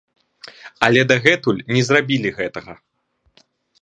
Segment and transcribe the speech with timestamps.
[0.87, 2.73] Але дагэтуль не зрабілі гэтага.